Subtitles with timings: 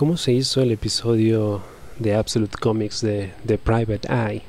[0.00, 1.60] ¿Cómo se hizo el episodio
[1.98, 4.40] de Absolute Comics de The Private Eye?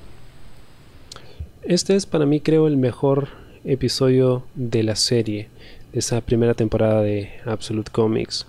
[1.62, 3.28] Este es para mí creo el mejor
[3.66, 5.50] episodio de la serie,
[5.92, 8.48] de esa primera temporada de Absolute Comics.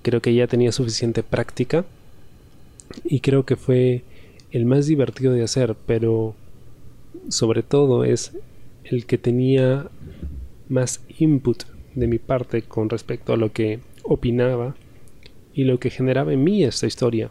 [0.00, 1.84] Creo que ya tenía suficiente práctica
[3.04, 4.02] y creo que fue
[4.50, 6.34] el más divertido de hacer, pero
[7.28, 8.32] sobre todo es
[8.84, 9.90] el que tenía
[10.70, 11.64] más input
[11.94, 14.74] de mi parte con respecto a lo que opinaba
[15.60, 17.30] y lo que generaba en mí esta historia.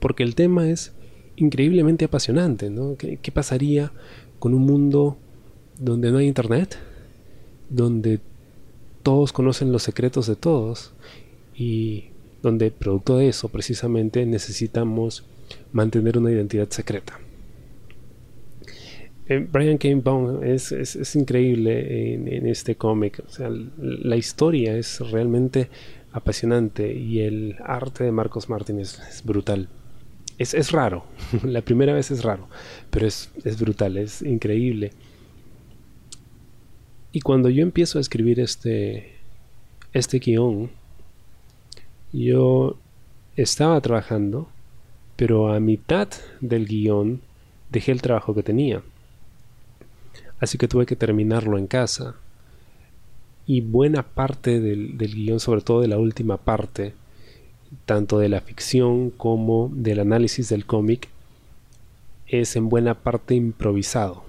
[0.00, 0.92] Porque el tema es
[1.36, 2.96] increíblemente apasionante, ¿no?
[2.96, 3.92] ¿Qué, pasaría
[4.40, 5.16] con un mundo
[5.78, 6.76] donde no hay internet?
[7.70, 8.18] Donde
[9.04, 10.94] todos conocen los secretos de todos
[11.54, 12.06] y
[12.42, 15.24] donde producto de eso precisamente necesitamos
[15.72, 17.20] mantener una identidad secreta.
[19.28, 19.88] Eh, Brian K.
[20.42, 23.22] es, es, increíble en, este cómic.
[23.24, 25.68] O sea, la historia es realmente
[26.16, 29.68] apasionante y el arte de Marcos Martin es, brutal.
[30.38, 31.04] Es, es, raro,
[31.44, 32.48] la primera vez es raro,
[32.90, 34.92] pero es, es brutal, es increíble.
[37.12, 39.14] Y cuando yo empiezo a escribir este,
[39.92, 40.70] este guion,
[42.12, 42.78] yo
[43.36, 44.48] estaba trabajando,
[45.16, 46.08] pero a mitad
[46.40, 47.20] del guion
[47.70, 48.82] dejé el trabajo que tenía.
[50.40, 52.16] Así que tuve que terminarlo en casa
[53.46, 56.94] y buena parte del, guion, sobre todo de la última parte,
[57.84, 61.08] tanto de la ficción como del análisis del cómic,
[62.26, 64.24] es en buena parte improvisado.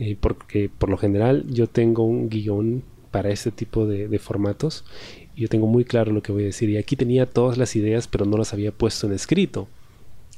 [0.00, 4.84] Eh, porque por lo general yo tengo un guion para este tipo de, de, formatos
[5.34, 6.70] y yo tengo muy claro lo que voy a decir.
[6.70, 9.68] Y aquí tenía todas las ideas, pero no las había puesto en escrito.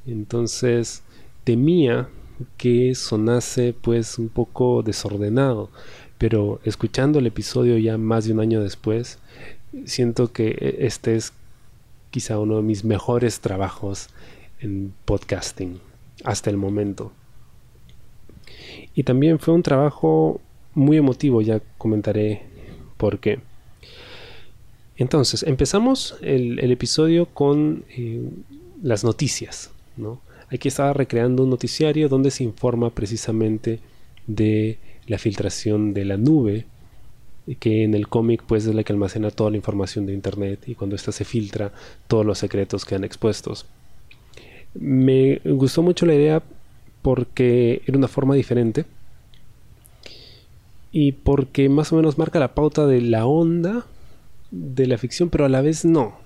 [0.07, 1.03] Entonces
[1.45, 2.09] temía
[2.57, 5.71] que sonase pues un poco desordenado
[6.21, 9.19] pero escuchando el episodio ya más de un año después,
[9.87, 11.33] siento que e, este es
[12.11, 14.11] quizá uno de mis mejores trabajos
[14.61, 15.81] en podcasting
[16.23, 17.11] hasta el momento.
[18.95, 20.43] Y también fue un trabajo
[20.75, 22.43] muy emotivo, ya comentaré
[22.99, 23.41] por qué.
[24.99, 28.29] Entonces, empezamos el, episodio con eh,
[28.83, 29.71] las noticias.
[29.97, 30.21] ¿no?
[30.51, 33.81] Aquí estaba recreando un noticiario donde se informa precisamente
[34.27, 34.79] de
[35.11, 36.67] la filtración de la nube,
[37.59, 40.77] que en el cómic pues es la que almacena toda la información de internet y
[40.77, 41.73] cuando ésta se filtra
[42.07, 43.67] todos los secretos quedan expuestos.
[44.73, 46.45] Me gustó mucho la idea
[47.03, 48.85] porque era una forma diferente
[50.93, 53.87] y porque más o menos marca la pauta de la onda
[54.53, 56.19] de la ficción, pero a la vez no.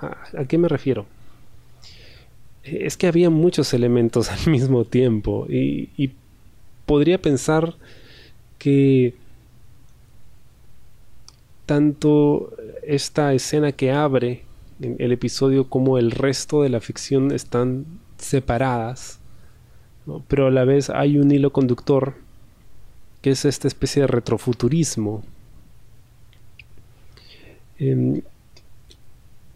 [0.00, 1.06] ¿A, qué me refiero?
[2.64, 6.10] Es que había muchos elementos al mismo tiempo y, y
[6.86, 7.76] podría pensar
[8.62, 9.14] que
[11.66, 12.52] tanto
[12.84, 14.44] esta escena que abre
[14.80, 17.84] el episodio como el resto de la ficción están
[18.18, 19.18] separadas,
[20.28, 22.14] pero a la vez hay un hilo conductor
[23.20, 25.24] que es esta especie de retrofuturismo.
[27.80, 28.22] En,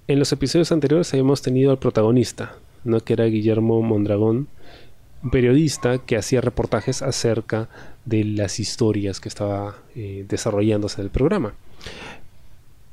[0.09, 2.99] en los episodios anteriores habíamos tenido al protagonista, ¿no?
[2.99, 4.49] que era Guillermo Mondragón,
[5.23, 7.69] un periodista que hacía reportajes acerca
[8.05, 11.55] de las historias que estaba eh, desarrollándose del programa.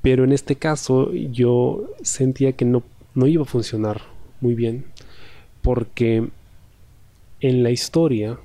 [0.02, 4.02] Pero en este caso yo sentía que no, no iba a funcionar
[4.42, 4.86] muy bien
[5.62, 6.28] porque
[7.40, 8.38] en la historia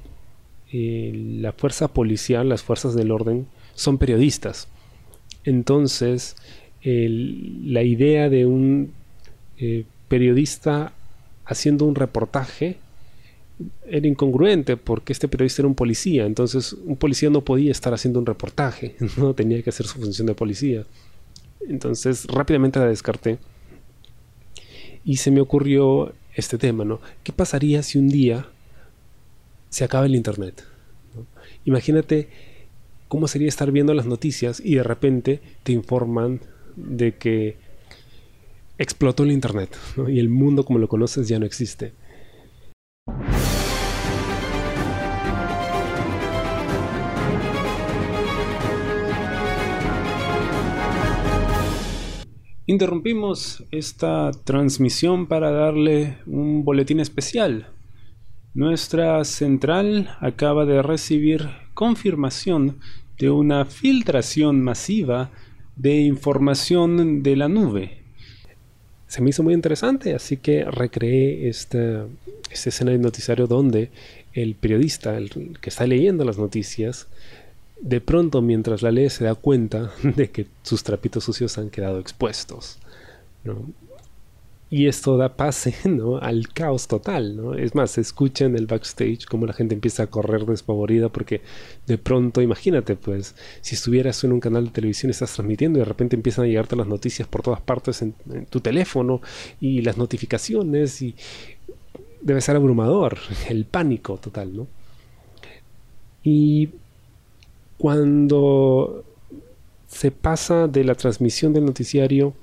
[0.73, 4.69] eh, la fuerza policial, las fuerzas del orden son periodistas.
[5.45, 6.37] Entonces
[6.85, 8.93] la idea de un
[9.59, 10.93] eh, periodista
[11.45, 12.79] haciendo un reportaje
[13.87, 18.21] era incongruente porque este periodista era un policía, entonces un policía no podía estar haciendo
[18.21, 20.85] un reportaje, no tenía que hacer su función de policía.
[21.69, 23.39] Entonces rápidamente la descarté
[25.05, 27.01] y se me ocurrió este tema, ¿no?
[27.25, 28.47] ¿Qué pasaría si un día
[29.71, 30.65] se acaba el internet?
[31.65, 32.29] Imagínate
[33.09, 36.41] cómo sería estar viendo las noticias y de repente te informan
[36.77, 37.57] de que
[38.79, 39.77] explotó el internet
[40.07, 41.93] y el mundo como lo conoces ya no existe.
[52.71, 57.69] Interrumpimos esta transmisión para darle un boletín especial.
[58.53, 62.79] Nuestra central acaba de recibir confirmación
[63.19, 65.31] de una filtración masiva
[65.77, 68.03] de información de la nube.
[69.07, 72.05] Se me hizo muy interesante, así que recreé esta,
[72.51, 73.91] esta escena de noticiario donde
[74.35, 77.09] el periodista, el que está leyendo las noticias,
[77.81, 81.99] de pronto mientras la lee se da cuenta de que sus trapitos sucios han quedado
[81.99, 82.79] expuestos.
[84.71, 85.75] y esto da pase
[86.21, 87.55] al caos total, ¿no?
[87.55, 91.41] Es más, se escucha en el backstage como la gente empieza a correr despavorida porque
[91.87, 95.87] de pronto, imagínate, pues, si estuvieras en un canal de televisión, estás transmitiendo y de
[95.87, 98.15] repente empiezan a llegarte las noticias por todas partes en,
[98.51, 99.23] tu teléfono
[99.61, 101.15] y las notificaciones y
[102.21, 104.67] debe ser abrumador, el pánico total, ¿no?
[106.23, 106.69] Y
[107.79, 109.05] cuando
[109.87, 112.35] se pasa de la transmisión del noticiario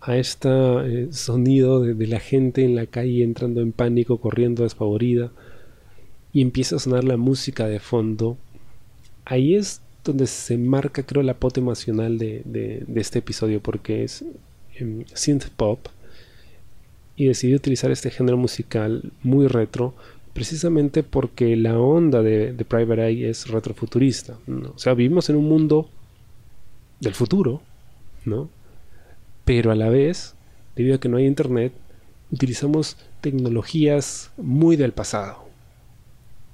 [0.00, 5.30] a este eh, sonido de, la gente en la calle entrando en pánico, corriendo despavorida,
[6.32, 8.36] y empieza a sonar la música de fondo,
[9.24, 14.24] ahí es donde se marca, creo, la pote emocional de, este episodio, porque es
[14.76, 15.86] em, synth pop,
[17.16, 19.94] y decidí utilizar este género musical muy retro,
[20.40, 24.38] precisamente porque la onda de, Private Eye es retrofuturista.
[24.74, 25.90] O sea, vivimos en un mundo
[26.98, 27.60] del futuro,
[28.24, 28.48] ¿no?
[29.44, 30.34] pero a la vez,
[30.76, 31.74] debido a que no hay internet,
[32.32, 35.44] utilizamos tecnologías muy del pasado.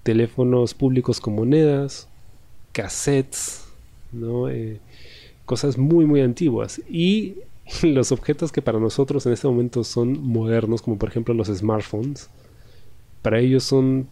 [0.03, 2.09] Teléfonos públicos con monedas,
[2.73, 3.69] cassettes.
[4.51, 4.81] Eh,
[5.45, 6.83] cosas muy muy antiguas.
[6.91, 7.37] Y
[7.83, 12.29] los objetos que para nosotros en este momento son modernos, como por ejemplo los smartphones,
[13.27, 14.07] para ellos son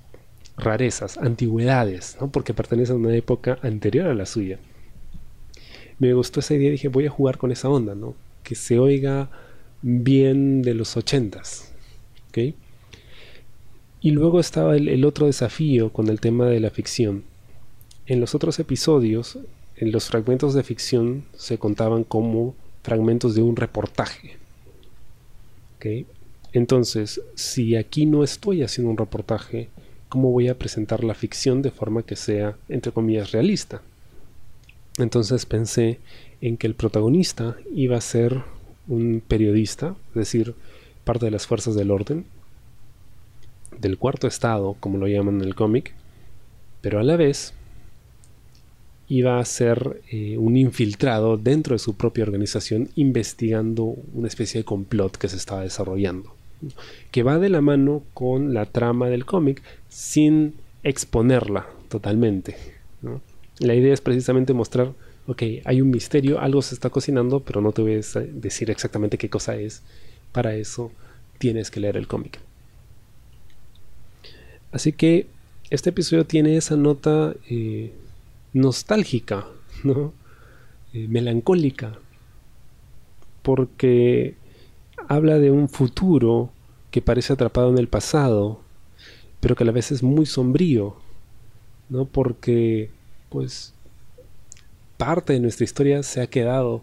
[0.57, 2.33] rarezas, antigüedades, ¿no?
[2.33, 4.59] porque pertenecen a una época anterior a la suya.
[6.01, 8.17] Me gustó esa idea y dije, voy a jugar con esa onda, ¿no?
[8.43, 9.31] que se oiga
[9.83, 11.73] bien de los ochentas.
[14.01, 17.23] Y luego estaba el, otro desafío con el tema de la ficción.
[18.07, 19.39] En los otros episodios,
[19.77, 24.39] en los fragmentos de ficción se contaban como fragmentos de un reportaje.
[26.55, 29.69] Entonces, si aquí no estoy haciendo un reportaje,
[30.09, 33.83] ¿cómo voy a presentar la ficción de forma que sea, entre comillas, realista?
[34.97, 35.99] Entonces pensé
[36.41, 38.43] en que el protagonista iba a ser
[38.87, 40.55] un periodista, es decir,
[41.03, 42.25] parte de las fuerzas del orden,
[43.81, 45.93] del cuarto estado, como lo llaman en el cómic,
[46.81, 47.53] pero a la vez
[49.09, 53.83] iba a ser eh, un infiltrado dentro de su propia organización investigando
[54.15, 56.34] una especie de complot que se estaba desarrollando,
[57.11, 62.57] que va de la mano con la trama del cómic sin exponerla totalmente.
[63.59, 64.93] La idea es precisamente mostrar
[65.27, 69.19] ok, hay un misterio, algo se está cocinando, pero no te voy a decir exactamente
[69.19, 69.83] qué cosa es.
[70.33, 70.91] Para eso
[71.39, 72.39] tienes que leer el cómic.
[74.73, 75.27] Así que
[75.71, 77.93] este episodio tiene esa nota eh,
[78.53, 79.47] nostálgica,
[79.85, 80.13] ¿no?
[80.93, 81.99] Eh, melancólica,
[83.43, 84.35] porque
[85.09, 86.51] habla de un futuro
[86.95, 88.61] que parece atrapado en el pasado,
[89.41, 90.95] pero que a la vez es muy sombrío,
[91.89, 92.05] ¿no?
[92.05, 92.89] Porque,
[93.31, 93.75] pues,
[94.97, 96.83] parte de nuestra historia se ha quedado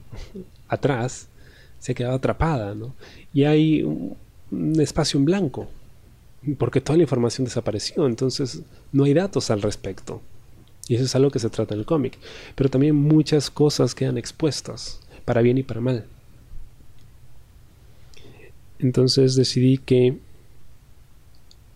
[0.68, 1.30] atrás,
[1.80, 2.94] se ha quedado atrapada, ¿no?
[3.34, 4.18] Y hay un,
[4.82, 5.70] espacio en blanco,
[6.58, 10.22] porque toda la información desapareció, entonces no hay datos al respecto.
[10.90, 12.18] Y eso es algo que se trata en el cómic.
[12.56, 16.06] Pero también muchas cosas quedan expuestas, para bien y para mal.
[18.82, 20.18] Entonces decidí que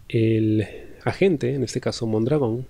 [0.10, 0.68] el
[1.04, 2.66] agente, en este caso Mondragón,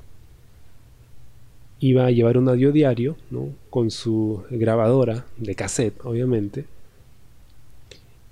[1.80, 3.50] iba a llevar un audio diario, ¿no?
[3.70, 6.66] Con su grabadora de cassette, obviamente.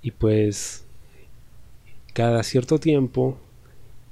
[0.02, 0.84] Y pues
[2.12, 3.38] cada cierto tiempo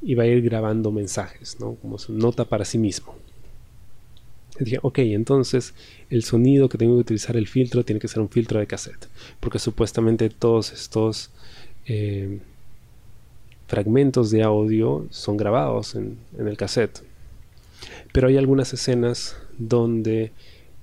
[0.01, 1.75] iba a ir grabando mensajes, ¿no?
[1.75, 3.15] Como su nota para sí mismo.
[4.59, 5.75] Y dije, ok, entonces
[6.09, 9.09] el sonido que tengo que utilizar el filtro tiene que ser un filtro de cassette.
[9.41, 11.31] Porque supuestamente todos estos
[11.87, 12.41] eh,
[13.67, 17.03] fragmentos de audio son grabados en el cassette.
[18.13, 20.33] Pero hay algunas escenas donde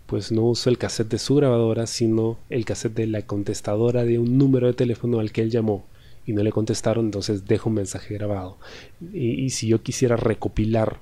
[0.10, 4.18] pues no uso el cassette de su grabadora, sino el cassette de la contestadora de
[4.18, 5.86] un número de teléfono al que él llamó
[6.26, 8.58] y no le contestaron, entonces dejo un mensaje grabado.
[9.14, 11.00] Y, si yo quisiera recopilar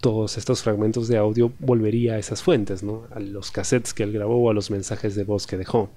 [0.00, 3.04] todos estos fragmentos de audio, volvería a esas fuentes, ¿no?
[3.10, 5.90] A los cassettes que él grabó o a los mensajes de voz que dejó.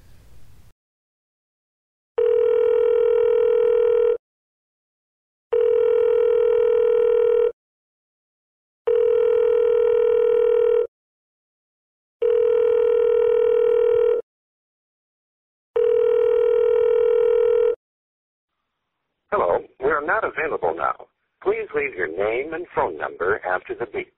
[21.77, 24.11] Please your name and phone number after the beep.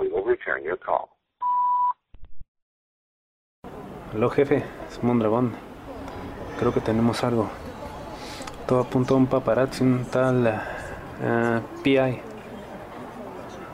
[0.00, 1.10] We will return your call.
[4.34, 5.52] Jefe, es Mondragón.
[6.58, 7.48] Creo que tenemos algo.
[8.66, 12.18] Todo apunta a un paparazzi, un tal eh, PI.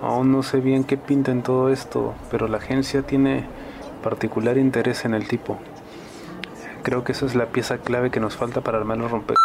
[0.03, 3.47] Aún no sé bien qué pinta en todo esto, pero la agencia tiene
[4.03, 5.59] particular interés en el tipo.
[6.83, 9.39] Creo que esa es la pieza clave que nos falta para armar los romper.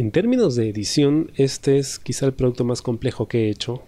[0.00, 3.82] En términos de edición, este es quizá el producto más complejo que he hecho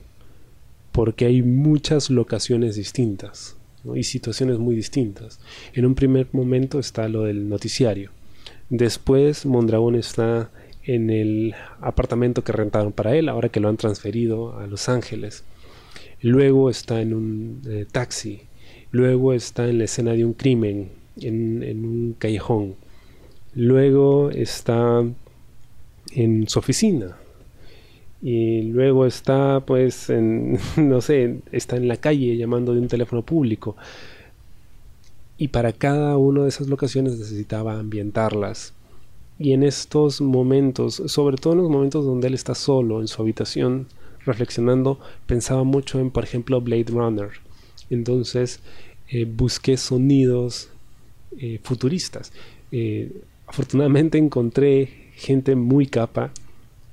[0.93, 3.57] porque hay muchas locaciones distintas
[3.95, 5.41] y situaciones muy distintas.
[5.73, 8.11] En un primer momento está lo del noticiario.
[8.69, 10.51] Después Mondragón está
[10.83, 15.45] en el apartamento que rentaron para él, ahora que lo han transferido a Los Ángeles.
[16.21, 18.43] Luego está en un eh, taxi.
[18.91, 22.75] Luego está en la escena de un crimen, en, en un callejón.
[23.55, 25.03] Luego está
[26.15, 27.17] en su oficina,
[28.23, 33.23] y luego está pues en no sé está en la calle llamando de un teléfono
[33.23, 33.77] público.
[35.37, 38.75] Y para cada una de esas locaciones necesitaba ambientarlas.
[39.41, 43.21] Y en estos momentos sobre todo en los momentos donde él está solo en su
[43.21, 43.89] habitación
[44.25, 47.31] reflexionando pensaba mucho en por ejemplo Blade Runner.
[47.91, 48.61] Entonces
[49.09, 50.69] eh, busqué sonidos
[51.39, 52.33] eh, futuristas.
[52.71, 53.11] Eh,
[53.49, 56.33] afortunadamente encontré gente muy capa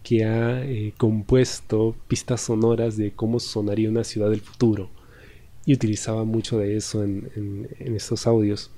[0.03, 4.89] que ha eh, compuesto pistas sonoras de cómo sonaría una ciudad del futuro
[5.65, 8.71] y utilizaba mucho de eso en, estos audios.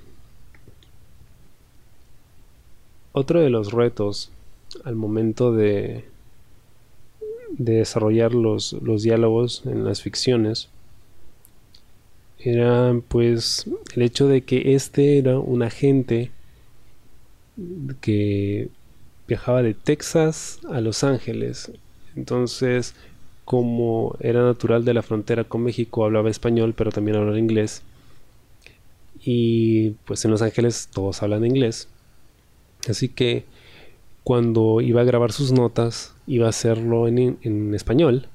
[3.11, 4.31] Otro de los retos
[4.83, 6.05] al momento de,
[7.51, 10.69] de desarrollar los, los diálogos en las ficciones
[12.39, 13.65] era pues
[13.95, 16.31] el hecho de que este era un agente
[17.99, 18.69] que
[19.27, 21.71] viajaba de Texas a Los Ángeles.
[22.15, 22.95] Entonces,
[23.45, 27.83] como era natural de la frontera con México, hablaba español, pero también hablaba inglés.
[29.23, 31.87] Y pues en Los Ángeles todos hablan inglés.
[32.89, 33.45] Así que
[34.23, 38.27] cuando iba a grabar sus notas, iba a hacerlo en, en español,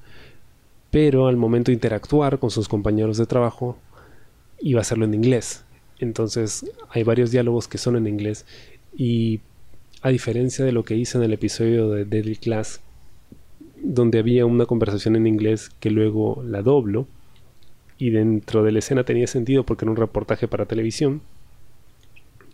[0.91, 3.77] pero al momento de interactuar con sus compañeros de trabajo,
[4.59, 5.63] iba a hacerlo en inglés.
[5.99, 8.45] Entonces hay varios diálogos que son en inglés
[8.95, 9.41] y
[10.01, 12.81] a diferencia de lo que hice en el episodio de Deadly Class,
[13.81, 17.07] donde había una conversación en inglés que luego la doblo,
[17.97, 21.21] y dentro de la escena tenía sentido porque era un reportaje para televisión,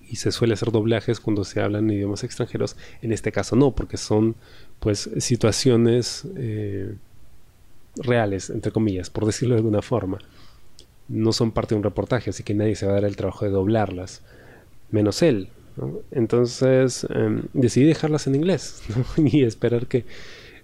[0.10, 3.98] y se suele hacer doblajes cuando se hablan idiomas extranjeros, en este caso no, porque
[3.98, 4.36] son
[4.80, 6.96] pues situaciones eh,
[7.96, 10.20] reales, entre comillas, por decirlo de alguna forma.
[11.08, 13.46] No son parte de un reportaje, así que nadie se va a dar el trabajo
[13.46, 14.22] de doblarlas,
[14.92, 15.50] menos él,
[16.12, 18.84] entonces em, decidí dejarlas en inglés
[19.18, 20.06] y esperar que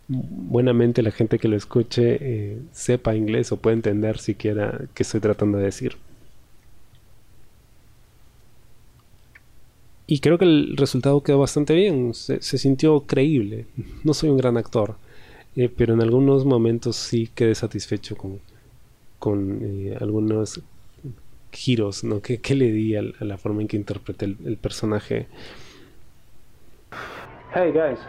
[0.10, 5.20] buenamente la gente que lo escuche eh, sepa inglés o pueda entender siquiera qué estoy
[5.20, 5.96] tratando de decir.
[10.08, 13.68] Y creo que el resultado quedó bastante bien, se, sintió creíble.
[14.04, 14.96] No soy un gran actor,
[15.56, 18.40] eh, pero en algunos momentos sí quedé satisfecho con,
[19.20, 20.62] con eh, algunos
[21.52, 22.22] giros, ¿no?
[22.22, 25.28] ¿Qué, qué le di a, a, la forma en que interpreté el, el personaje?
[27.54, 28.00] Hey guys,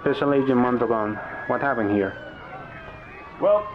[0.00, 2.14] Special Agent Mondragon, what happened here?
[3.40, 3.66] Well,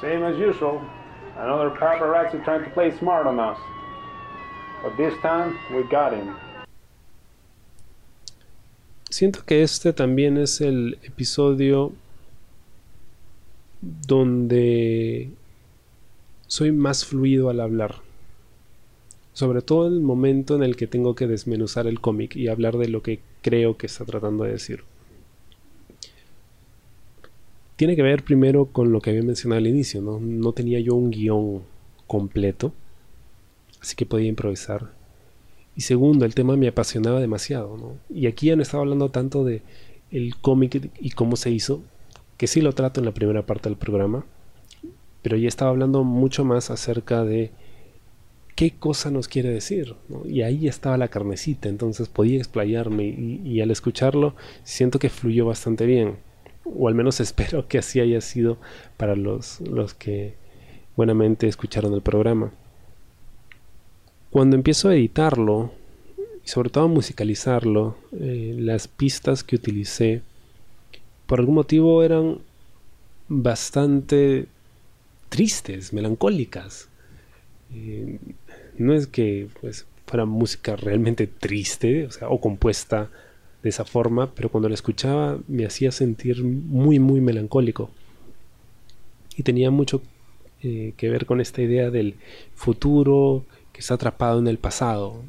[0.00, 0.80] same as usual.
[1.36, 3.58] Another paparazzi trying to play smart on us.
[4.82, 6.34] But this time we got him.
[9.10, 11.92] Siento que este también es el episodio
[13.80, 15.30] donde
[16.50, 17.94] soy más fluido al hablar.
[19.34, 22.76] Sobre todo en el momento en el que tengo que desmenuzar el cómic y hablar
[22.76, 24.82] de lo que creo que está tratando de decir.
[27.76, 30.18] Tiene que ver primero con lo que había mencionado al inicio, ¿no?
[30.18, 31.62] No tenía yo un guion
[32.08, 32.72] completo,
[33.80, 34.90] así que podía improvisar.
[35.76, 37.94] Y segundo, el tema me apasionaba demasiado.
[38.12, 39.62] Y aquí ya no estaba hablando tanto de
[40.10, 41.80] el cómic y cómo se hizo,
[42.36, 44.26] que sí lo trato en la primera parte del programa,
[45.22, 47.50] pero ya estaba hablando mucho más acerca de
[48.54, 49.94] qué cosa nos quiere decir.
[50.26, 54.34] Y ahí estaba la carnecita, entonces podía explayarme y, al escucharlo
[54.64, 56.16] siento que fluyó bastante bien.
[56.64, 58.58] O al menos espero que así haya sido
[58.96, 60.34] para los, los que
[60.96, 62.52] buenamente escucharon el programa.
[64.30, 65.72] Cuando empiezo a editarlo,
[66.44, 70.22] y sobre todo a musicalizarlo, eh, las pistas que utilicé,
[71.26, 72.38] por algún motivo eran
[73.28, 74.48] bastante
[75.30, 76.88] tristes, melancólicas.
[77.74, 78.18] Eh,
[78.76, 83.08] no es que pues, fuera música realmente triste, o sea, o compuesta
[83.62, 87.90] de esa forma, pero cuando la escuchaba me hacía sentir muy, muy melancólico.
[89.36, 90.02] Y tenía mucho
[90.62, 92.16] eh, que ver con esta idea del
[92.54, 95.22] futuro que está atrapado en el pasado.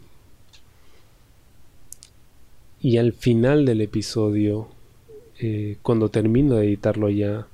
[2.82, 4.68] Y al final del episodio,
[5.40, 7.48] eh, cuando termino de editarlo ya,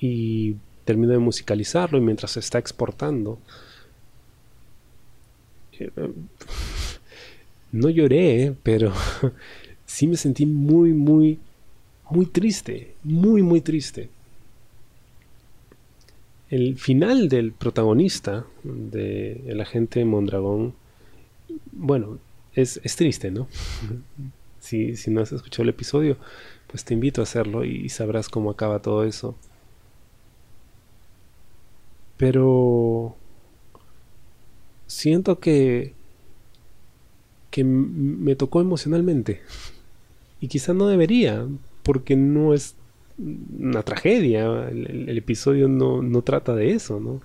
[0.00, 3.38] y termino de musicalizarlo y mientras se está exportando,
[5.78, 5.90] eh,
[7.72, 8.92] no lloré, pero
[9.86, 11.38] sí me sentí muy, muy,
[12.10, 14.10] muy triste, muy, muy triste.
[16.50, 20.74] El final del protagonista, de el agente Mondragón,
[21.70, 22.18] bueno,
[22.54, 23.46] es, es triste, ¿no?
[24.58, 26.16] si, si no has escuchado el episodio,
[26.66, 29.36] pues te invito a hacerlo y sabrás cómo acaba todo eso.
[32.20, 33.16] Pero
[34.86, 35.94] siento que
[37.50, 39.40] que me tocó emocionalmente.
[40.40, 41.46] Y quizá no debería,
[41.82, 42.76] porque no es
[43.18, 44.68] una tragedia.
[44.68, 47.20] El, episodio no, no, trata de eso, ¿no?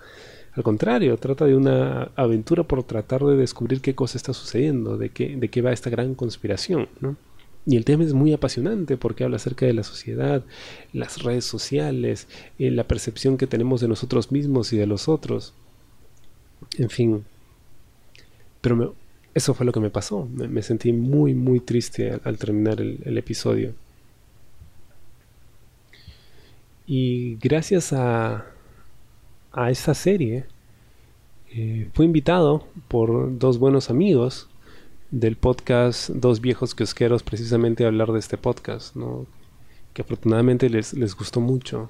[0.54, 5.10] Al contrario, trata de una aventura por tratar de descubrir qué cosa está sucediendo, de
[5.10, 7.16] qué, de qué va esta gran conspiración, ¿no?
[7.68, 10.44] Y el tema es muy apasionante porque habla acerca de la sociedad,
[10.94, 12.28] las redes sociales,
[12.60, 15.54] eh, la percepción que tenemos de nosotros mismos y de los otros.
[16.78, 17.26] En fin.
[18.62, 18.96] Pero
[19.34, 20.28] eso fue lo que me pasó.
[20.32, 23.74] Me, sentí muy, muy triste al, terminar el, episodio.
[26.86, 28.46] Y gracias a,
[29.52, 30.46] a esta serie,
[31.52, 34.50] eh, fui invitado por dos buenos amigos
[35.12, 39.26] del podcast Dos Viejos Kiosqueros precisamente hablar de este podcast, ¿no?
[39.96, 41.88] que afortunadamente les, les gustó mucho.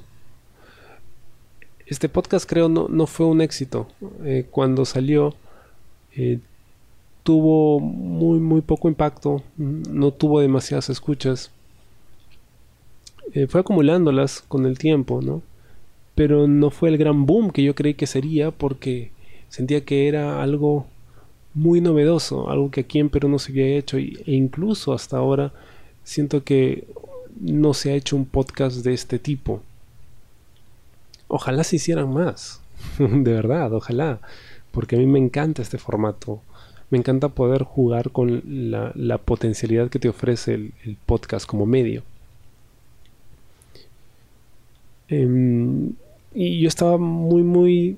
[1.88, 3.88] Este podcast creo no, no fue un éxito.
[4.24, 5.34] Eh, cuando salió,
[6.16, 6.40] eh,
[7.24, 11.50] tuvo muy, muy poco impacto, no tuvo demasiadas escuchas.
[13.34, 15.42] Eh, fue acumulándolas con el tiempo, ¿no?
[16.14, 19.12] Pero no fue el gran boom que yo creí que sería porque
[19.50, 20.86] sentía que era algo
[21.56, 25.52] muy novedoso, algo que aquí en Perú no se había hecho e incluso hasta ahora
[26.04, 26.86] siento que
[27.40, 29.62] no se ha hecho un podcast de este tipo.
[31.28, 32.62] Ojalá se hicieran más,
[33.00, 34.20] de verdad, ojalá,
[34.72, 36.42] porque a mí me encanta este formato
[36.90, 42.03] me encanta poder jugar con la, potencialidad que te ofrece el, podcast como medio.
[45.08, 45.94] Em,
[46.34, 47.98] y yo estaba muy, muy,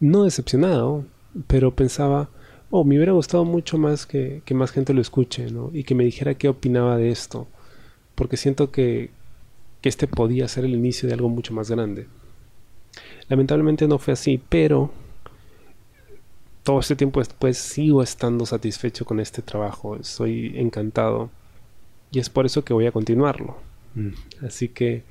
[0.00, 1.04] no decepcionado,
[1.46, 2.28] pero pensaba,
[2.72, 5.70] oh, me hubiera gustado mucho más que, más gente lo escuche, ¿no?
[5.74, 7.46] Y que me dijera qué opinaba de esto,
[8.14, 9.10] porque siento que,
[9.82, 12.06] que este podía ser el inicio de algo mucho más grande.
[13.28, 14.90] Lamentablemente no fue así, pero
[16.62, 21.30] todo este tiempo después sigo estando satisfecho con este trabajo, estoy encantado
[22.10, 23.58] y es por eso que voy a continuarlo.
[23.94, 24.46] Mm.
[24.46, 25.02] Así que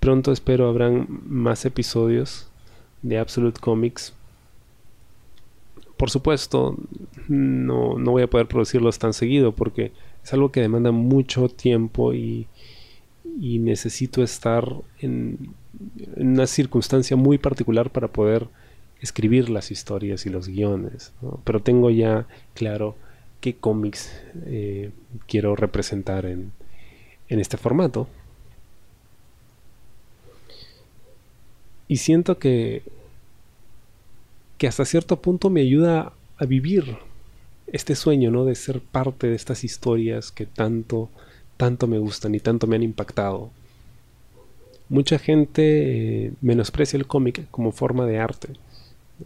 [0.00, 2.48] pronto espero habrán más episodios
[3.02, 4.12] de Absolute Comics.
[6.04, 6.76] Por supuesto,
[7.28, 9.90] no, no voy a poder producirlos tan seguido porque
[10.22, 12.46] es algo que demanda mucho tiempo y,
[13.24, 15.54] necesito estar en,
[16.14, 18.48] en una circunstancia muy particular para poder
[19.00, 22.96] escribir las historias y los guiones, pero tengo ya claro
[23.40, 24.12] qué cómics
[24.44, 24.90] eh,
[25.26, 26.52] quiero representar en,
[27.30, 28.08] en este formato.
[31.88, 32.82] Y siento que,
[34.58, 36.96] que hasta cierto punto me ayuda a vivir
[37.66, 38.44] este sueño, ¿no?
[38.44, 41.08] De ser parte de estas historias que tanto,
[41.56, 43.50] tanto me gustan y tanto me han impactado.
[44.88, 48.48] Mucha gente eh, menosprecia el cómic como forma de arte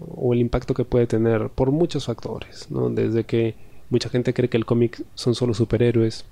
[0.01, 2.91] o el impacto que puede tener por muchos factores, ¿no?
[2.91, 3.55] desde que
[3.91, 6.25] mucha gente cree que el cómic son solo superhéroes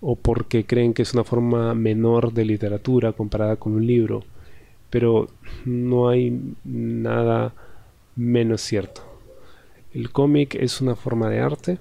[0.00, 4.24] o porque creen que es una forma menor de literatura comparada con un libro,
[4.90, 5.28] pero
[5.64, 7.54] no hay nada
[8.16, 9.02] menos cierto.
[9.92, 11.78] El cómic es una forma de arte,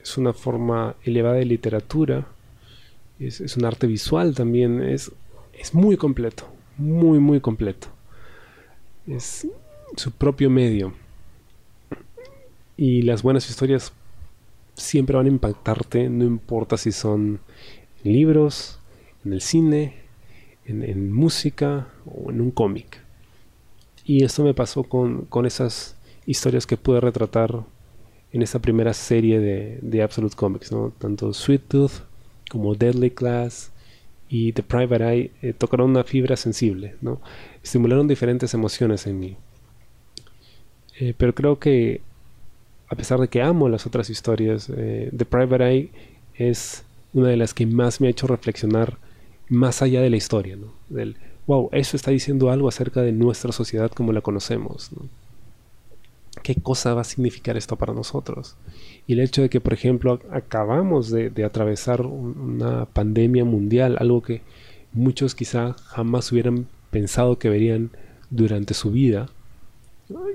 [0.00, 2.26] es una forma elevada de literatura,
[3.18, 5.10] es, un arte visual también, es,
[5.52, 6.44] es muy completo,
[6.76, 7.88] muy, muy completo
[9.08, 9.46] es
[9.96, 10.92] su propio medio.
[12.76, 13.92] Y las buenas historias
[14.74, 17.40] siempre van a impactarte, no importa si son
[18.04, 18.78] en libros,
[19.24, 19.94] en el cine,
[20.68, 23.00] en, música o en un cómic.
[24.04, 27.64] Y esto me pasó con, esas historias que pude retratar
[28.32, 30.92] en esta primera serie de, de Absolute Comics, ¿no?
[30.98, 31.92] Tanto Sweet Tooth
[32.50, 33.70] como Deadly Class
[34.28, 37.20] y The Private Eye eh, tocaron una fibra sensible, ¿no?
[37.62, 39.36] Estimularon diferentes emociones en mí.
[40.98, 42.02] Eh, pero creo que,
[42.88, 45.90] a pesar de que amo las otras historias, eh, The Private Eye
[46.34, 48.98] es una de las que más me ha hecho reflexionar
[49.48, 50.72] más allá de la historia, ¿no?
[50.88, 55.08] Del, wow, eso está diciendo algo acerca de nuestra sociedad como la conocemos, ¿no?
[56.42, 58.56] ¿Qué cosa va a significar esto para nosotros?
[59.06, 64.42] Y el hecho de que, por ejemplo, acabamos de, atravesar una pandemia mundial, algo que
[64.92, 67.90] muchos quizá jamás hubieran pensado que verían
[68.30, 69.28] durante su vida,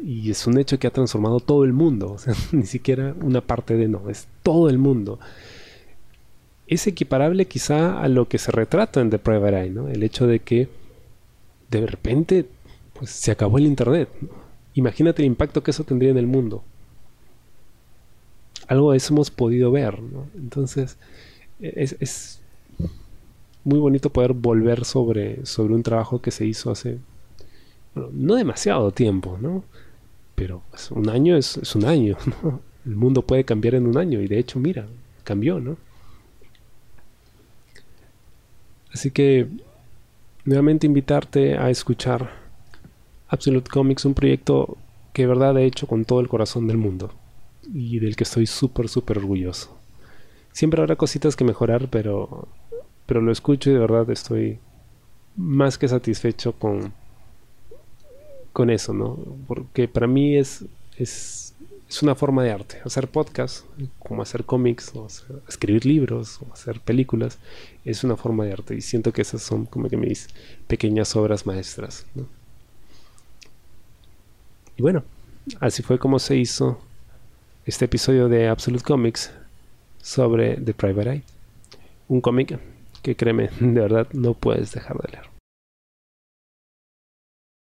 [0.03, 2.17] y es un hecho que ha transformado todo el mundo,
[2.51, 5.19] ni siquiera una parte de no, es todo el mundo.
[6.67, 9.87] Es equiparable quizá a lo que se retrata en The Private Eye, ¿no?
[9.89, 10.69] El hecho de que
[11.69, 12.45] de repente
[12.93, 14.09] pues, se acabó el Internet.
[14.75, 16.63] Imagínate el impacto que eso tendría en el mundo.
[18.67, 20.27] Algo de eso hemos podido ver, ¿no?
[20.35, 20.97] Entonces,
[21.59, 22.39] es, es,
[23.65, 26.97] muy bonito poder volver sobre, sobre un trabajo que se hizo hace
[27.95, 29.63] no demasiado tiempo, ¿no?
[30.35, 32.61] Pero pues, un año es, es un año, ¿no?
[32.85, 34.87] El mundo puede cambiar en un año y de hecho, mira,
[35.23, 35.77] cambió, ¿no?
[38.93, 39.47] Así que
[40.45, 42.29] nuevamente invitarte a escuchar
[43.27, 44.77] Absolute Comics, un proyecto
[45.13, 47.11] que de verdad he hecho con todo el corazón del mundo
[47.73, 49.75] y del que estoy súper, súper orgulloso.
[50.51, 52.47] Siempre habrá cositas que mejorar, pero,
[53.05, 54.59] pero lo escucho y de verdad estoy
[55.35, 56.93] más que satisfecho con,
[58.51, 59.17] con eso, ¿no?
[59.47, 60.65] Porque para mí es,
[60.97, 61.42] es,
[61.93, 62.81] es una forma de arte.
[62.83, 63.65] Hacer podcast,
[63.99, 64.91] como hacer cómics,
[65.47, 67.37] escribir libros, o hacer películas,
[67.85, 68.73] es una forma de arte.
[68.73, 70.27] Y siento que esas son como que mis
[70.65, 72.07] pequeñas obras maestras.
[74.75, 75.03] Y bueno,
[75.59, 76.79] así fue como se hizo
[77.63, 79.31] este episodio de Absolute Comics
[80.01, 81.23] sobre The Private Eye.
[82.07, 82.57] Un cómic
[83.03, 85.32] que créeme, de verdad no puedes dejar de leer.